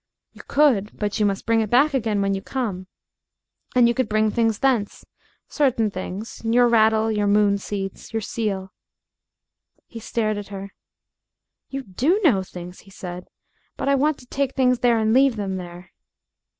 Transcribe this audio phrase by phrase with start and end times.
[0.33, 2.87] "You could, but you must bring it back when you come again.
[3.75, 5.05] And you could bring things thence.
[5.47, 8.73] Certain things: your rattle, your moon seeds, your seal."
[9.85, 10.73] He stared at her.
[11.69, 13.27] "You do know things," he said;
[13.77, 15.91] "but I want to take things there and leave them there."